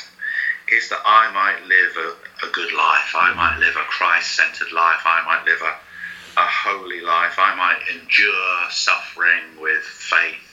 [0.72, 3.13] is that I might live a, a good life.
[3.13, 5.02] I might live a Christ centered life.
[5.04, 7.36] I might live a, a holy life.
[7.38, 10.48] I might endure suffering with faith.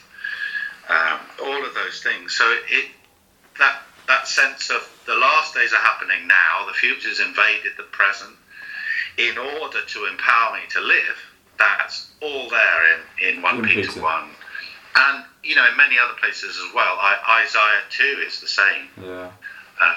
[0.88, 2.34] Um, all of those things.
[2.34, 2.86] So it
[3.60, 8.36] that that sense of the last days are happening now, the future's invaded the present,
[9.16, 11.16] in order to empower me to live,
[11.58, 14.00] that's all there in, in 1 1 Peter, Peter.
[14.02, 14.28] 1.
[14.96, 16.96] And, you know, in many other places as well.
[17.00, 18.84] I, Isaiah 2 is the same.
[19.02, 19.30] Yeah.
[19.80, 19.94] Uh,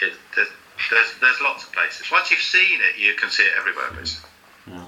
[0.00, 0.46] it, there-
[0.90, 2.10] there's, there's lots of places.
[2.10, 4.30] Once you've seen it, you can see it everywhere, basically.
[4.66, 4.84] Yeah.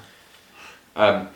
[0.97, 1.29] Um,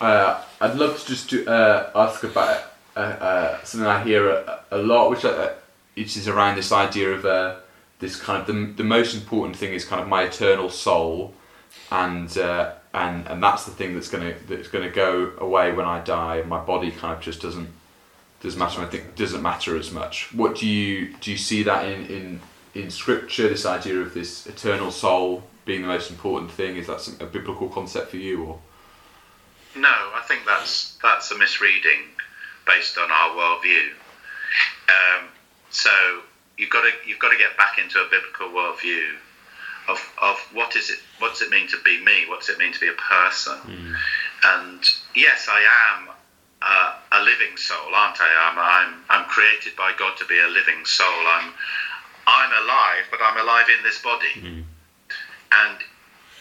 [0.00, 4.60] uh, I'd love to just to, uh, ask about uh, uh, something I hear a,
[4.72, 5.50] a lot, which, uh,
[5.96, 7.56] which is around this idea of uh,
[7.98, 11.34] this kind of the, the most important thing is kind of my eternal soul,
[11.90, 16.00] and uh, and and that's the thing that's gonna that's gonna go away when I
[16.00, 16.42] die.
[16.42, 17.68] My body kind of just doesn't
[18.40, 18.80] doesn't matter.
[18.80, 20.32] I think doesn't matter as much.
[20.34, 21.32] What do you do?
[21.32, 22.40] You see that in in
[22.74, 23.48] in scripture?
[23.48, 27.26] This idea of this eternal soul being the most important thing is that some, a
[27.26, 28.58] biblical concept for you or?
[29.74, 32.00] No, I think that's that's a misreading
[32.66, 33.90] based on our worldview.
[34.88, 35.28] Um,
[35.76, 36.22] so
[36.56, 39.16] you've got to you've got to get back into a biblical worldview
[39.88, 42.24] of, of what is it what does it mean to be me?
[42.26, 43.58] What does it mean to be a person?
[44.44, 44.80] And
[45.14, 45.60] yes, I
[45.92, 46.08] am
[46.62, 48.28] uh, a living soul, aren't I?
[48.48, 51.26] I'm, I'm I'm created by God to be a living soul.
[51.26, 51.52] I'm
[52.26, 54.34] I'm alive, but I'm alive in this body,
[55.52, 55.76] and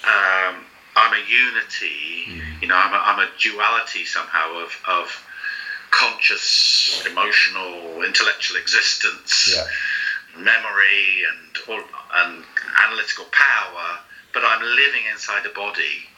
[0.05, 2.25] um, I'm a unity.
[2.61, 5.07] You know, I'm a, I'm a duality somehow of of
[5.95, 9.67] conscious, emotional, intellectual existence, Yeah.
[10.35, 11.83] memory, and all,
[12.15, 12.43] and
[12.83, 13.99] analytical power.
[14.33, 16.09] But I'm living inside a body,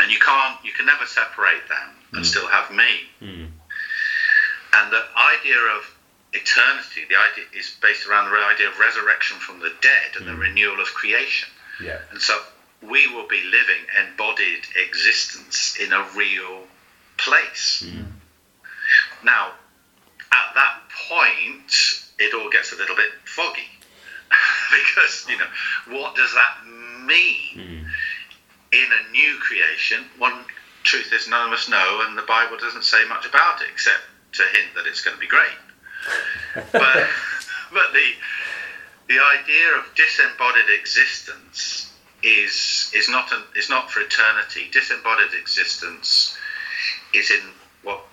[0.00, 2.26] and you can't, you can never separate them and mm.
[2.26, 3.10] still have me.
[3.20, 3.50] Mm.
[4.72, 5.82] And the idea of
[6.32, 10.32] eternity, the idea is based around the idea of resurrection from the dead and the
[10.32, 10.40] mm.
[10.40, 11.50] renewal of creation.
[11.82, 11.98] Yeah.
[12.12, 12.40] And so
[12.80, 16.66] we will be living embodied existence in a real
[17.18, 17.84] place.
[19.24, 19.52] Now,
[20.32, 21.72] at that point,
[22.18, 23.68] it all gets a little bit foggy
[24.70, 26.66] because you know what does that
[27.04, 27.86] mean hmm.
[28.72, 30.04] in a new creation?
[30.18, 30.44] One
[30.84, 34.02] truth is none of us know, and the Bible doesn't say much about it except
[34.32, 35.58] to hint that it's going to be great.
[36.72, 37.08] but
[37.72, 38.12] but the
[39.08, 44.68] the idea of disembodied existence is is not an, is not for eternity.
[44.70, 46.36] Disembodied existence
[47.14, 47.40] is in
[47.82, 48.06] what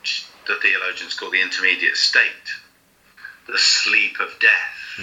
[0.47, 2.31] the theologians call the intermediate state,
[3.47, 4.99] the sleep of death,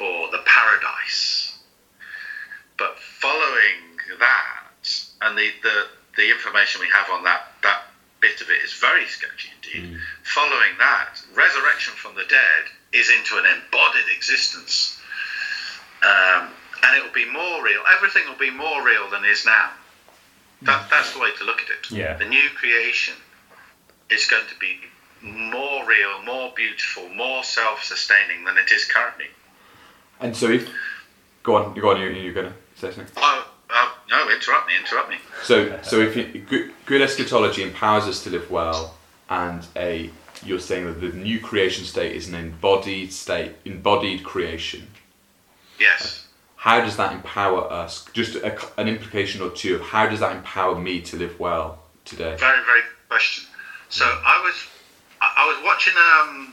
[0.00, 1.56] or the paradise.
[2.78, 4.64] But following that,
[5.22, 7.82] and the, the, the information we have on that, that
[8.20, 9.98] bit of it is very sketchy indeed.
[10.24, 14.98] Following that, resurrection from the dead is into an embodied existence.
[16.02, 16.48] Um,
[16.84, 17.82] and it will be more real.
[17.96, 19.70] Everything will be more real than is now.
[20.62, 21.90] That, that's the way to look at it.
[21.90, 22.16] Yeah.
[22.16, 23.14] The new creation
[24.10, 24.78] is going to be
[25.22, 29.26] more real, more beautiful, more self-sustaining than it is currently.
[30.20, 30.68] And so if
[31.42, 33.12] go on, go on, you you're gonna say something.
[33.16, 34.30] Oh, oh no!
[34.30, 34.74] Interrupt me!
[34.78, 35.16] Interrupt me.
[35.42, 38.94] So so if you, good, good eschatology empowers us to live well,
[39.28, 40.10] and a
[40.44, 44.88] you're saying that the new creation state is an embodied state, embodied creation.
[45.80, 46.26] Yes.
[46.56, 48.06] How does that empower us?
[48.12, 51.82] Just a, an implication or two of how does that empower me to live well
[52.04, 52.36] today?
[52.36, 53.47] Very, very question.
[53.90, 54.54] So I was,
[55.20, 56.52] I was watching um,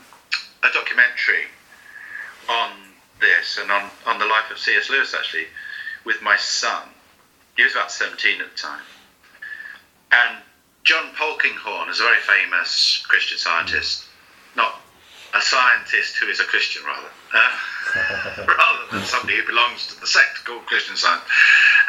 [0.64, 1.44] a documentary
[2.48, 2.70] on
[3.20, 4.88] this and on, on the life of C.S.
[4.90, 5.46] Lewis actually
[6.04, 6.88] with my son.
[7.56, 8.82] He was about 17 at the time.
[10.12, 10.38] And
[10.84, 14.04] John Polkinghorne is a very famous Christian scientist,
[14.54, 14.80] not
[15.34, 20.06] a scientist who is a Christian rather, uh, rather than somebody who belongs to the
[20.06, 21.24] sect called Christian Science.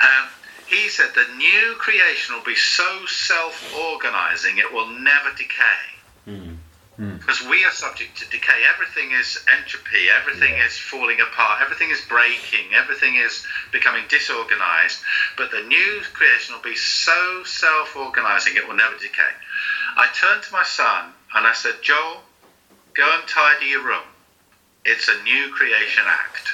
[0.02, 0.30] Um,
[0.68, 5.88] he said the new creation will be so self-organizing it will never decay.
[6.26, 6.54] Hmm.
[6.98, 7.18] Hmm.
[7.18, 8.64] Because we are subject to decay.
[8.74, 10.10] Everything is entropy.
[10.10, 11.62] Everything is falling apart.
[11.62, 12.74] Everything is breaking.
[12.74, 15.00] Everything is becoming disorganized.
[15.38, 19.30] But the new creation will be so self-organizing it will never decay.
[19.96, 22.22] I turned to my son and I said, Joel,
[22.96, 24.04] go and tidy your room.
[24.84, 26.48] It's a new creation act.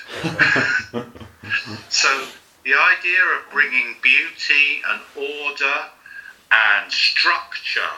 [1.90, 2.28] so
[2.66, 5.76] the idea of bringing beauty and order
[6.52, 7.92] and structure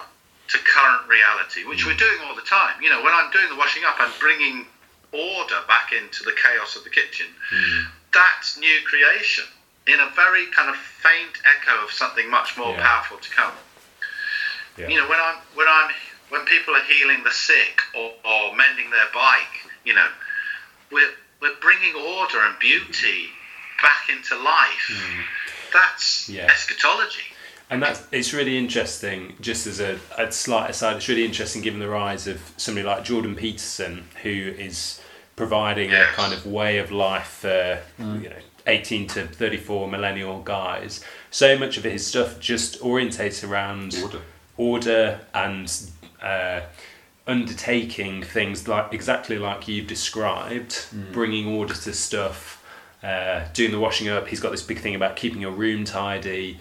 [0.48, 2.82] to current reality, which we're doing all the time.
[2.82, 4.66] You know, when I'm doing the washing up, I'm bringing
[5.12, 7.28] order back into the chaos of the kitchen.
[7.50, 7.84] Hmm.
[8.14, 9.46] That's new creation
[9.88, 12.82] in a very kind of faint echo of something much more Yeah.
[12.88, 13.54] powerful to come.
[14.78, 14.88] Yeah.
[14.90, 15.92] You know, when I'm when I'm
[16.30, 20.08] when people are healing the sick or, or mending their bike, you know,
[20.92, 23.30] we're we're bringing order and beauty
[23.88, 24.86] back into life.
[24.90, 25.22] Hmm.
[25.74, 26.52] That's Yeah.
[26.52, 27.28] eschatology.
[27.70, 29.20] And that's it's really interesting.
[29.42, 33.04] Just as a, a slight aside, it's really interesting given the rise of somebody like
[33.04, 33.94] Jordan Peterson,
[34.24, 35.02] who is
[35.36, 38.22] providing a kind of way of life for hmm.
[38.24, 41.04] you know eighteen to thirty four millennial guys.
[41.32, 44.22] So much of his stuff just orientates around Order.
[44.58, 45.68] order and
[46.22, 46.62] uh,
[47.28, 51.12] undertaking things like exactly like you've described, hmm.
[51.12, 52.64] bringing order to stuff,
[53.06, 54.28] uh, doing the washing up.
[54.28, 56.58] He's got this big thing about keeping your room tidy,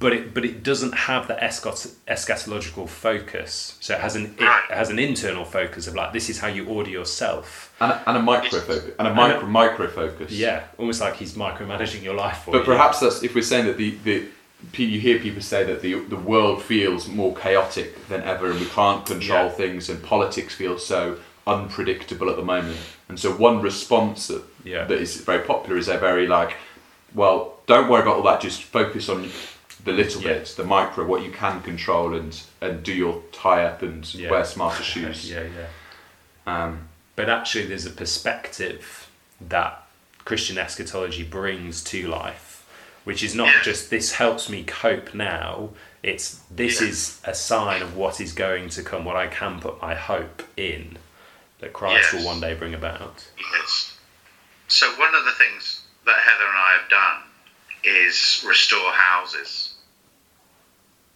[0.00, 3.78] but it but it doesn't have the eschat- eschatological focus.
[3.80, 6.66] So it has an it has an internal focus of like this is how you
[6.66, 7.74] order yourself.
[7.80, 10.30] And a, and a micro focus, and a micro micro focus.
[10.32, 12.64] Yeah, almost like he's micromanaging your life for But you.
[12.64, 14.26] perhaps that's if we're saying that the, the
[14.76, 18.66] you hear people say that the the world feels more chaotic than ever and we
[18.66, 19.50] can't control Yeah.
[19.62, 22.76] things and politics feels so unpredictable at the moment.
[23.08, 24.84] And so one response that Yeah.
[24.84, 26.56] that is very popular is they're very like,
[27.14, 28.40] well, don't worry about all that.
[28.40, 29.30] Just focus on
[29.84, 30.34] the little Yeah.
[30.34, 34.30] bits, the micro, what you can control, and and do your tie up and Yeah.
[34.30, 35.30] wear smarter shoes.
[35.30, 35.66] yeah, yeah.
[36.46, 39.06] Um, but actually there's a perspective
[39.40, 39.82] that
[40.24, 42.64] Christian eschatology brings to life,
[43.04, 45.70] which is not just this helps me cope now.
[46.02, 49.80] It's this is a sign of what is going to come, what I can put
[49.80, 50.98] my hope in,
[51.60, 53.26] that Christ will one day bring about.
[53.54, 53.94] Yes.
[54.68, 57.22] So one of the things that Heather and I have done
[57.84, 59.74] is restore houses.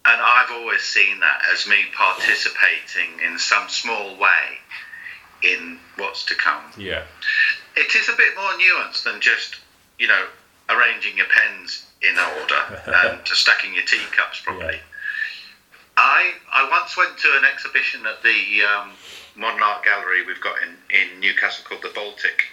[0.05, 4.59] And I've always seen that as me participating in some small way
[5.41, 6.63] in what's to come.
[6.77, 7.03] Yeah,
[7.75, 9.57] It is a bit more nuanced than just,
[9.99, 10.25] you know,
[10.69, 14.79] arranging your pens in order and stacking your teacups properly.
[15.95, 18.91] I I once went to an exhibition at the um,
[19.35, 22.43] Modern Art Gallery we've got in, in Newcastle called the Baltic.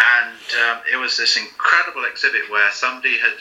[0.00, 0.36] And
[0.68, 3.34] um, it was this incredible exhibit where somebody had,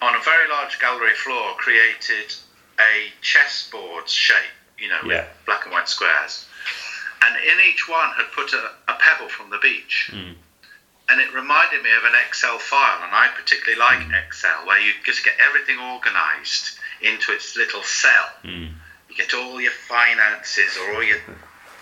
[0.00, 2.34] on a very large gallery floor, created
[2.78, 4.36] a chessboard shape,
[4.78, 5.22] you know, Yeah.
[5.22, 6.46] with black and white squares.
[7.22, 10.10] and in each one had put a, a pebble from the beach.
[10.12, 10.34] Mm.
[11.08, 14.92] And it reminded me of an Excel file, and I particularly like Excel, where you
[15.04, 18.28] just get everything organized into its little cell.
[18.42, 18.72] Mm.
[19.14, 21.18] You get all your finances or all your,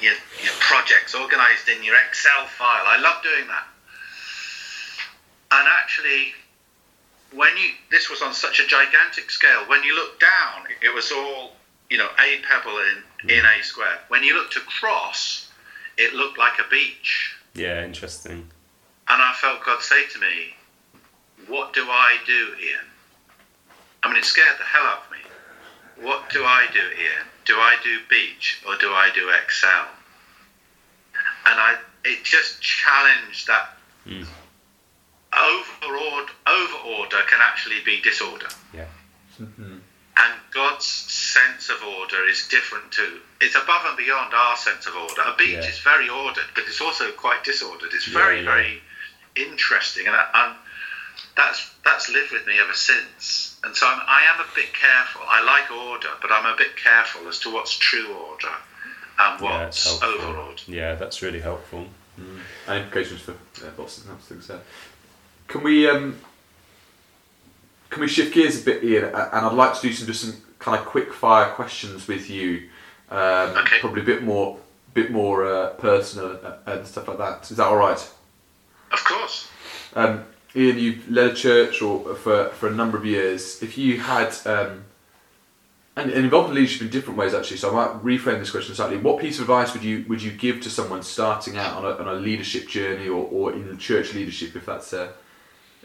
[0.01, 2.85] your, your projects organized in your Excel file.
[2.87, 3.67] I love doing that.
[5.53, 6.35] And actually,
[7.33, 11.11] when you this was on such a gigantic scale, when you look down, it was
[11.11, 11.53] all
[11.89, 13.99] you know a pebble in in a square.
[14.09, 15.51] When you looked across,
[15.97, 17.35] it looked like a beach.
[17.55, 18.49] Yeah, interesting.
[19.09, 20.55] And I felt God say to me,
[21.49, 22.81] What do I do, here?"
[24.03, 25.32] I mean, it scared the hell out of me.
[25.97, 27.23] What do I do, here?
[27.45, 29.87] Do I do beach or do I do Excel?
[31.47, 33.77] And I, it just challenged that
[34.07, 34.27] Mm.
[35.33, 38.49] overord, overorder can actually be disorder.
[38.75, 38.87] Yeah.
[39.39, 43.21] And God's sense of order is different too.
[43.41, 45.23] It's above and beyond our sense of order.
[45.23, 45.61] A beach Yeah.
[45.71, 47.93] is very ordered, but it's also quite disordered.
[47.95, 48.45] It's Yeah, very, yeah.
[48.45, 48.83] very
[49.37, 50.57] interesting, and I, I'm,
[51.37, 53.59] that's that's lived with me ever since.
[53.65, 55.23] And so I'm, I am a bit careful.
[55.29, 58.49] I like order, but I'm a bit careful as to what's true order
[59.19, 60.55] and Yeah, it's what's helpful.
[60.75, 61.87] Yeah, that's really helpful.
[62.67, 64.05] and implications for uh, Boston.
[64.09, 64.61] That's things there.
[65.49, 66.19] Can we um,
[67.91, 69.05] can we shift gears a bit, Ian?
[69.05, 72.29] A- And I'd like to do some just some kind of quick fire questions with
[72.31, 72.69] you.
[73.11, 73.79] Um, Okay.
[73.81, 74.59] Probably a bit more,
[74.95, 77.51] bit more uh, personal uh, and stuff like that.
[77.51, 78.01] Is that all right?
[78.91, 79.49] Of course.
[79.95, 83.63] Um, Ian, you've led a church or for, for a number of years.
[83.63, 84.85] If you had, um,
[85.97, 88.75] and, and involved in leadership in different ways actually, so I might reframe this question
[88.75, 88.99] slightly.
[88.99, 91.97] What piece of advice would you would you give to someone starting out on a,
[91.97, 95.13] on a leadership journey or, or in church leadership, if that's a,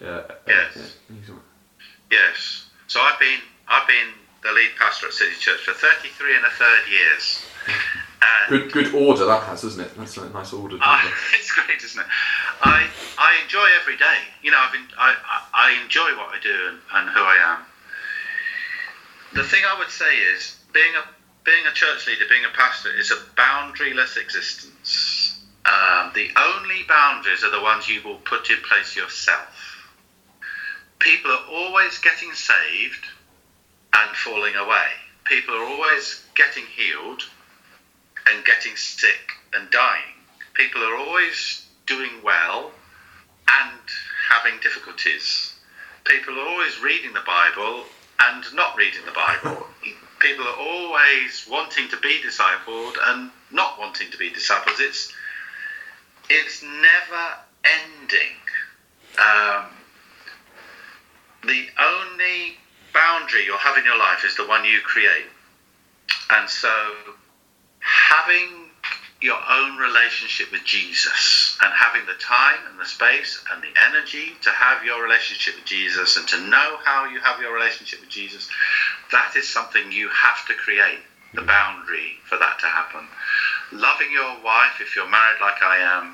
[0.03, 0.97] uh, Yes.
[2.12, 2.69] Yes.
[2.88, 6.49] So I've been I've been the lead pastor at City Church for 33 and a
[6.49, 7.45] third years.
[8.21, 9.97] And Good good order that has, isn't it?
[9.97, 10.77] That's a nice order.
[10.82, 12.08] I, it's great, isn't it?
[12.63, 14.17] I I enjoy every day.
[14.41, 17.58] You know, I've been, I, I I enjoy what I do and, and who I
[17.58, 17.65] am.
[19.34, 21.03] The thing I would say is being a
[21.43, 25.45] being a church leader, being a pastor, is a boundaryless existence.
[25.65, 29.88] Um, the only boundaries are the ones you will put in place yourself.
[30.99, 33.06] People are always getting saved
[33.93, 34.88] and falling away.
[35.25, 37.23] People are always getting healed
[38.30, 40.16] and getting sick and dying.
[40.54, 42.72] People are always doing well
[43.50, 43.80] and
[44.30, 45.54] having difficulties.
[46.06, 47.84] People are always reading the Bible
[48.22, 49.68] and not reading the Bible.
[50.20, 54.80] People are always wanting to be discipled and not wanting to be disciples.
[54.80, 55.13] It's
[56.30, 57.26] it's never
[57.63, 58.36] ending.
[59.20, 59.66] Um,
[61.44, 62.58] the only
[62.94, 65.28] boundary you'll have in your life is the one you create.
[66.32, 66.70] And so
[68.08, 68.70] having
[69.20, 74.34] your own relationship with Jesus and having the time and the space and the energy
[74.43, 78.10] to have your relationship with Jesus and to know how you have your relationship with
[78.10, 78.48] Jesus,
[79.12, 81.00] that is something you have to create
[81.34, 83.06] the boundary for that to happen.
[83.72, 86.13] Loving your wife, if you're married like I am,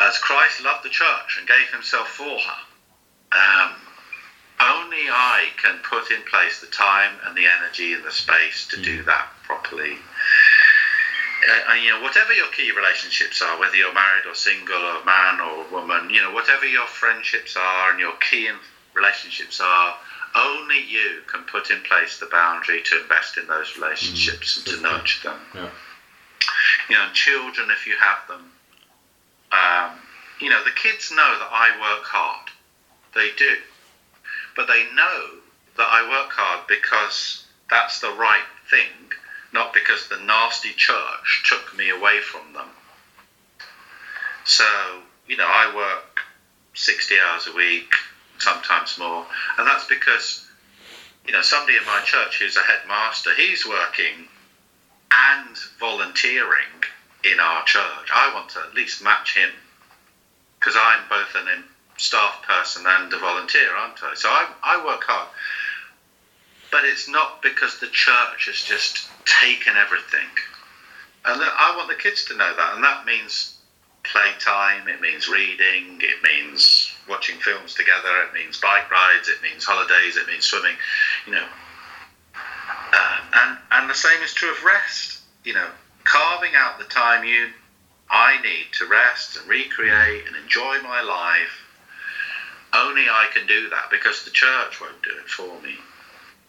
[0.00, 2.58] as Christ loved the church and gave himself for her.
[3.32, 3.74] Um,
[4.60, 8.82] only I can put in place the time and the energy and the space to
[8.82, 9.96] do that properly.
[11.46, 15.04] Uh, and you know, whatever your key relationships are, whether you're married or single or
[15.04, 18.50] man or woman, you know, whatever your friendships are and your key
[18.94, 19.94] relationships are,
[20.34, 24.82] only you can put in place the boundary to invest in those relationships and to
[24.82, 25.40] nurture them.
[25.54, 25.70] Yeah.
[26.88, 28.50] You know, children, if you have them,
[29.52, 29.98] um,
[30.40, 32.50] you know, the kids know that I work hard.
[33.14, 33.56] They do.
[34.54, 35.30] But they know
[35.76, 39.12] that I work hard because that's the right thing,
[39.52, 42.68] not because the nasty church took me away from them.
[44.44, 46.22] So, you know, I work
[46.74, 47.94] 60 hours a week,
[48.38, 50.46] sometimes more, and that's because,
[51.26, 54.28] you know, somebody in my church who's a headmaster, he's working
[55.12, 56.84] and volunteering
[57.24, 58.08] in our church.
[58.14, 59.50] I want to at least match him
[60.58, 61.64] because I'm both an
[61.96, 64.14] staff person and a volunteer, aren't I?
[64.14, 65.28] So I, I work hard.
[66.70, 70.28] But it's not because the church has just taken everything.
[71.24, 72.74] And I want the kids to know that.
[72.74, 73.56] And that means
[74.04, 79.64] playtime, it means reading, it means watching films together, it means bike rides, it means
[79.64, 80.76] holidays, it means swimming,
[81.26, 81.46] you know.
[82.92, 85.20] Uh, and, and the same is true of rest.
[85.44, 85.68] You know,
[86.04, 87.48] carving out the time you
[88.10, 91.64] I need to rest and recreate and enjoy my life.
[92.72, 95.76] Only I can do that because the church won't do it for me.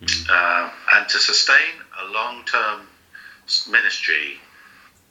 [0.02, 2.88] Um, and to sustain a long term
[3.70, 4.40] ministry,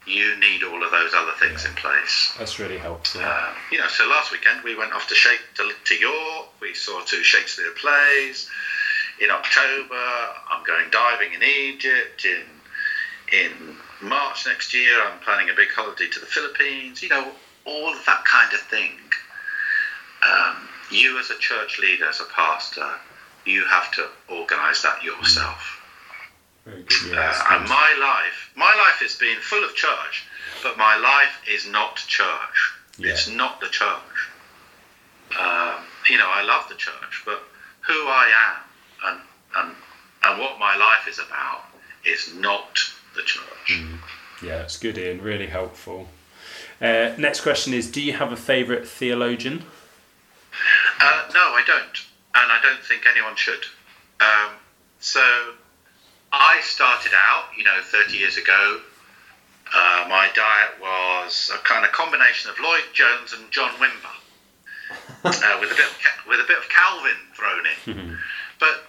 [0.07, 2.33] you need all of those other things in place.
[2.39, 3.21] That's really helpful.
[3.21, 6.47] Um, you know, so last weekend we went off to, Shake, to, to York.
[6.61, 8.49] We saw two Shakespeare plays.
[9.21, 12.25] In October, I'm going diving in Egypt.
[12.25, 12.45] In
[13.31, 17.03] in March next year, I'm planning a big holiday to the Philippines.
[17.03, 17.33] You know,
[17.67, 18.93] all of that kind of thing.
[20.23, 22.99] Um, you, as a church leader, as a pastor,
[23.49, 25.75] you have to organise that yourself.
[26.65, 26.91] Good.
[27.11, 30.25] Yeah, Uh, and my life, my life has been full of church,
[30.63, 32.73] but my life is not church.
[32.99, 33.11] Yeah.
[33.13, 34.17] It's not the church.
[35.39, 35.77] Um,
[36.11, 37.43] you know, I love the church, but
[37.81, 38.57] who I am
[39.07, 39.21] and,
[39.57, 39.77] and,
[40.25, 41.65] and what my life is about
[42.05, 42.79] is not
[43.15, 43.81] the church.
[44.43, 45.23] Yeah, it's good, Ian.
[45.23, 46.09] Really helpful.
[46.81, 49.65] Uh, next question is: Do you have a favourite theologian?
[51.01, 53.65] Uh, no, I don't, and I don't think anyone should.
[54.21, 54.53] Um,
[55.01, 55.23] so
[56.33, 58.81] I started out, you know, 30 years ago.
[59.75, 64.17] Uh, my diet was a kind of combination of Lloyd Jones and John Wimber,
[65.25, 68.19] uh, with a bit of, with a bit of Calvin thrown in.
[68.59, 68.89] But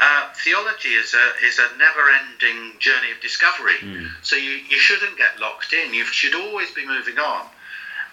[0.00, 3.76] uh, theology is a is a never-ending journey of discovery.
[4.22, 5.94] So you, you shouldn't get locked in.
[5.94, 7.46] You should always be moving on.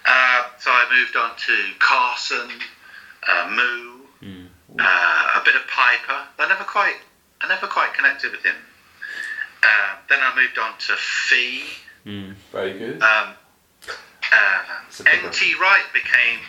[0.06, 2.48] Uh, so I moved on to Carson,
[3.28, 3.91] uh, Moo,
[4.22, 6.18] uh, a bit of Piper.
[6.38, 6.96] I never quite
[7.40, 8.54] I never quite connected with him.
[9.62, 11.64] Uh, then I moved on to Fee.
[12.52, 13.02] Very good.
[13.02, 13.34] Um,
[13.88, 14.58] uh,
[14.88, 15.54] It's a big N.T.
[15.60, 16.40] Wright became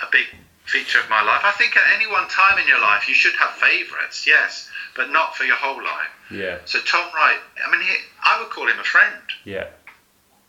[0.00, 0.26] a big
[0.64, 1.40] feature of my life.
[1.44, 5.10] I think at any one time in your life you should have favourites, yes, but
[5.10, 6.08] not for your whole life.
[6.30, 9.22] Yeah, So Tom Wright, I mean, he, I would call him a friend.
[9.44, 9.68] yeah,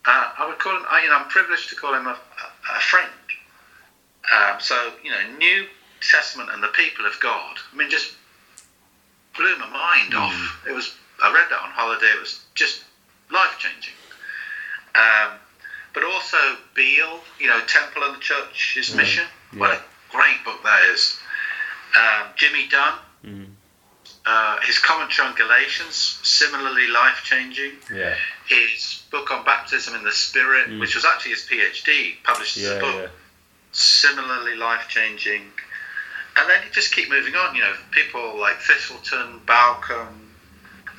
[0.05, 0.83] Uh, I would call him.
[0.89, 3.11] I, you know, I'm privileged to call him a, a, a friend.
[4.35, 5.65] Um, so you know, New
[6.01, 7.57] Testament and the people of God.
[7.71, 8.13] I mean, just
[9.35, 10.65] blew my mind off.
[10.67, 10.95] It was.
[11.21, 12.07] I read that on holiday.
[12.07, 12.83] It was just
[13.31, 13.93] life changing.
[14.95, 15.37] Um,
[15.93, 16.37] but also
[16.75, 19.25] Beale, you know, Temple and the church, Church's Mission.
[19.57, 19.81] What a
[20.11, 21.19] great book that is.
[21.97, 22.93] Um, Jimmy Dunn.
[24.25, 28.13] Uh, his commentary on Galatians, similarly life changing yeah,
[28.47, 32.79] his book on baptism in the Spirit, which was actually his PhD, published as a
[32.79, 33.07] book, yeah.
[33.71, 35.41] similarly life changing.
[36.37, 40.07] And then you just keep moving on, you know, people like Thiselton, Bauckham,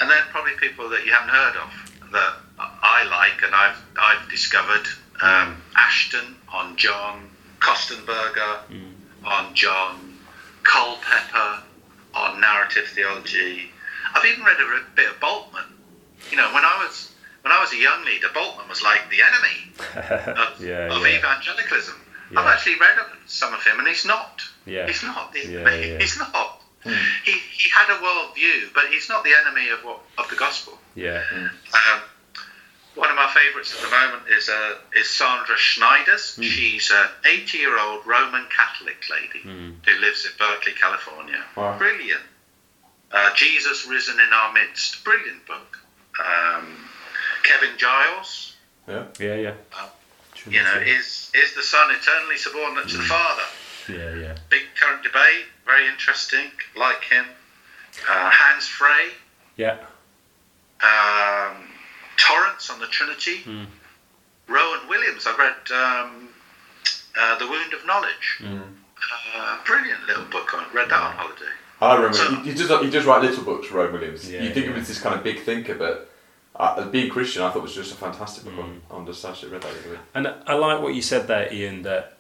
[0.01, 4.29] and then probably people that you haven't heard of that I like and I've, I've
[4.31, 4.87] discovered.
[5.23, 7.29] Um, Ashton on John,
[7.59, 8.61] Kostenberger
[9.25, 10.19] on John,
[10.63, 11.63] Culpepper
[12.15, 13.71] on narrative theology.
[14.15, 15.67] I've even read a bit of Bultmann.
[16.31, 17.13] You know, when I was
[17.43, 21.19] when I was a young leader, Bultmann was like the enemy of, Yeah, of yeah.
[21.19, 21.95] evangelicalism.
[22.37, 24.43] I've actually read some of him, and he's not.
[24.67, 24.87] Yeah.
[24.87, 25.33] He's not.
[25.33, 25.99] The, Yeah, yeah.
[25.99, 26.63] He's not.
[26.83, 30.37] He, he had a world view, but he's not the enemy of what of the
[30.37, 30.79] gospel.
[30.95, 32.01] yeah, Um,
[32.95, 36.43] one of my favourites at the moment is uh, is Sandra Schneiders.
[36.43, 41.43] She's an 80 year old Roman Catholic lady who lives in Berkeley, California.
[41.57, 41.77] Wow.
[41.79, 42.23] Brilliant.
[43.13, 45.05] Uh, Jesus Risen in Our Midst.
[45.05, 45.79] Brilliant book.
[46.19, 46.89] Um,
[47.43, 48.55] Kevin Giles,
[48.89, 49.05] Yeah.
[49.19, 49.55] yeah, yeah.
[50.47, 53.43] You know, is is the Son eternally subordinate to the Father?
[53.89, 56.51] yeah, yeah, Big current debate, very interesting.
[56.77, 57.27] Like him.
[58.09, 59.11] Uh, Hans Frei.
[59.57, 59.77] yeah,
[60.83, 61.57] um,
[62.17, 63.43] Torrance on the Trinity,
[64.49, 65.27] Rowan Williams.
[65.27, 66.29] I read um,
[67.19, 68.43] uh, The Wound of Knowledge.
[69.35, 70.51] Uh, brilliant little book.
[70.55, 71.53] I read that on holiday.
[71.81, 74.31] I remember So- he, he does he does write little books, Rowan Williams.
[74.31, 74.71] Yeah, you think yeah.
[74.71, 76.10] of him as this kind of big thinker, but
[76.61, 79.53] uh, being Christian, I thought was just a fantastic book on, on the subject.
[79.53, 79.99] Read that the.
[80.15, 82.19] And I like what you said there, Ian, that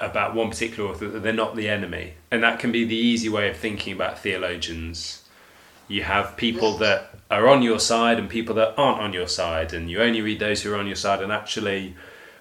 [0.00, 3.28] about one particular author that they're not the enemy, and that can be the easy
[3.28, 5.24] way of thinking about theologians.
[5.88, 9.74] You have people that are on your side and people that aren't on your side,
[9.74, 11.20] and you only read those who are on your side.
[11.20, 11.96] And actually,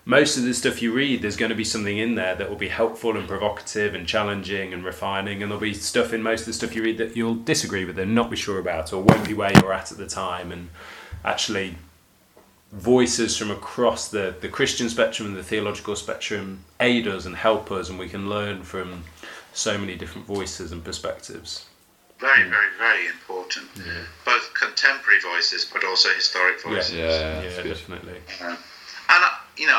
[0.06, 2.56] most of the stuff you read, there's going to be something in there that will
[2.56, 6.46] be helpful and provocative and challenging and refining, and there'll be stuff in most of
[6.48, 9.28] the stuff you read that you'll disagree with and not be sure about, or won't
[9.28, 10.52] be where you're at at the time.
[10.52, 10.70] And
[11.26, 11.76] actually,
[12.72, 17.72] voices from across the, the Christian spectrum and the theological spectrum aid us and help
[17.72, 19.04] us, and we can learn from
[19.54, 21.66] so many different voices and perspectives.
[22.20, 23.68] Very, very, very important.
[24.26, 26.94] Both contemporary voices, but also historic voices.
[26.94, 27.70] Yeah, yeah, that's good.
[27.70, 28.18] definitely.
[28.42, 28.58] Um,
[29.10, 29.74] and uh, you know,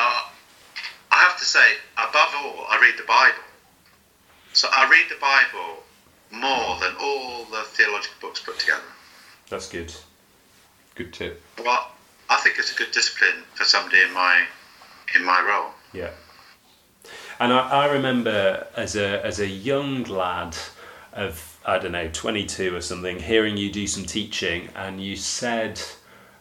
[1.11, 3.43] I have to say, above all, I read the Bible.
[4.53, 5.83] So I read the Bible
[6.31, 8.81] more than all the theological books put together.
[9.49, 9.93] That's good.
[10.95, 11.41] Good tip.
[11.63, 11.91] Well,
[12.29, 14.43] I think it's a good discipline for somebody in my
[15.15, 15.71] in my role.
[15.93, 16.11] Yeah.
[17.39, 20.55] And I, I remember as a as a young lad
[21.13, 25.15] of I don't know twenty two or something, hearing you do some teaching, and you
[25.15, 25.81] said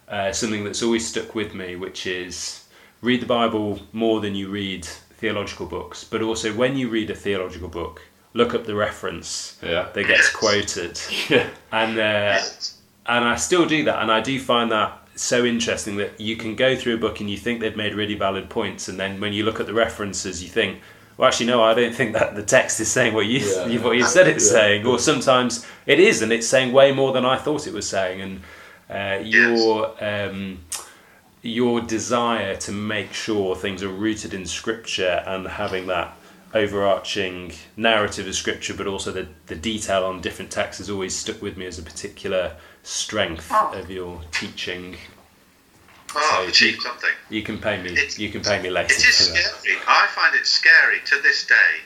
[0.09, 2.65] uh, something that's always stuck with me, which is
[3.03, 7.15] read the Bible more than you read theological books, but also when you read a
[7.15, 8.03] theological book,
[8.35, 9.89] look up the reference Yeah.
[9.95, 11.49] that gets quoted, Yeah.
[11.73, 12.41] and uh,
[13.11, 16.55] and I still do that, and I do find that so interesting that you can
[16.55, 19.33] go through a book and you think they've made really valid points, and then when
[19.33, 20.81] you look at the references, you think.
[21.17, 21.63] Well, actually, no.
[21.63, 23.79] I don't think that the text is saying what you Yeah.
[23.85, 24.59] what you said it's Yeah.
[24.59, 27.87] saying, or sometimes it is, and it's saying way more than I thought it was
[27.87, 28.23] saying.
[28.23, 28.41] And
[28.89, 30.61] uh, your um,
[31.43, 36.17] your desire to make sure things are rooted in scripture and having that
[36.53, 41.41] overarching narrative of scripture but also the, the detail on different texts has always stuck
[41.41, 43.73] with me as a particular strength Oh.
[43.75, 44.97] of your teaching
[46.13, 47.11] Oh, So I've achieved something.
[47.29, 49.79] you can pay me It's- you can pay me later It is scary.
[49.87, 51.83] I find it scary to this day.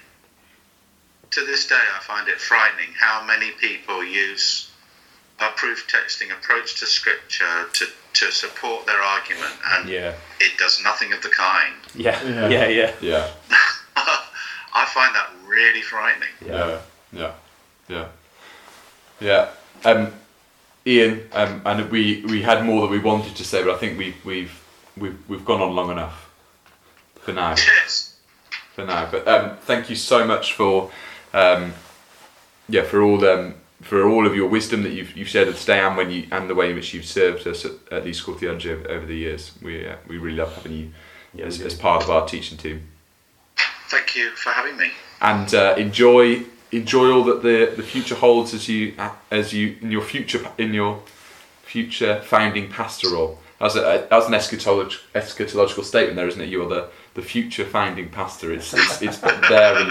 [1.32, 4.70] To this day, I find it frightening how many people use
[5.40, 10.80] a proof texting approach to scripture to, to support their argument, and yeah it does
[10.82, 11.74] nothing of the kind.
[11.94, 12.48] yeah Yeah.
[12.56, 13.30] yeah yeah Yeah.
[14.72, 16.28] I find that really frightening.
[16.44, 16.80] Yeah,
[17.12, 17.32] yeah,
[17.88, 18.06] yeah,
[19.20, 19.48] yeah.
[19.84, 20.12] Um,
[20.86, 23.98] Ian, um, and we, we had more that we wanted to say, but I think
[23.98, 24.62] we we've
[24.96, 26.30] we've we've gone on long enough
[27.16, 27.50] for now.
[27.50, 28.16] Yes.
[28.74, 30.90] For now, but um, thank you so much for
[31.32, 31.72] um,
[32.68, 35.62] yeah for all um, for all of your wisdom that you've you've shared with us
[35.64, 38.18] today, and when you and the way in which you've served us at, at Leeds
[38.18, 39.52] School Theology over, over the years.
[39.62, 40.90] We uh, we really love having you
[41.34, 42.82] Yeah, as, as part of our teaching team.
[43.88, 44.90] Thank you for having me.
[45.20, 46.42] and uh, enjoy
[46.76, 48.94] enjoy all that the, the future holds as you
[49.30, 51.02] as you in your future in your
[51.62, 53.38] future founding pastoral.
[53.60, 56.48] That's a that's an eschatolog- eschatological statement there, isn't it?
[56.48, 58.52] You're the, the future founding pastor.
[58.52, 59.90] It's it's, it's there and,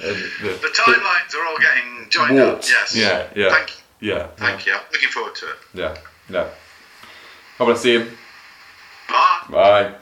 [0.00, 2.62] and the, The timelines are all getting joined up.
[2.62, 2.94] Yes.
[2.96, 3.70] Yeah, yeah, Thank
[4.00, 4.12] you.
[4.12, 4.72] yeah, Thank you.
[4.74, 5.56] I'm looking forward to it.
[5.74, 5.96] yeah,
[6.30, 6.48] yeah.
[7.58, 8.10] God see you.
[9.08, 9.42] Bye.
[9.50, 9.94] Bye.